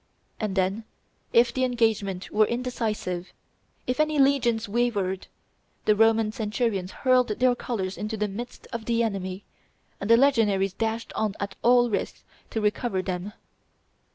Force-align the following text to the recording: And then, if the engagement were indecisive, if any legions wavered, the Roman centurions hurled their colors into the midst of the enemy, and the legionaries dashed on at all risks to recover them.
And 0.39 0.55
then, 0.55 0.85
if 1.31 1.53
the 1.53 1.63
engagement 1.63 2.31
were 2.31 2.47
indecisive, 2.47 3.31
if 3.85 3.99
any 3.99 4.17
legions 4.17 4.67
wavered, 4.67 5.27
the 5.85 5.95
Roman 5.95 6.31
centurions 6.31 6.89
hurled 6.91 7.27
their 7.37 7.53
colors 7.53 7.99
into 7.99 8.17
the 8.17 8.27
midst 8.27 8.65
of 8.73 8.85
the 8.85 9.03
enemy, 9.03 9.43
and 9.99 10.09
the 10.09 10.17
legionaries 10.17 10.73
dashed 10.73 11.13
on 11.13 11.35
at 11.39 11.53
all 11.61 11.91
risks 11.91 12.23
to 12.49 12.59
recover 12.61 13.03
them. 13.03 13.33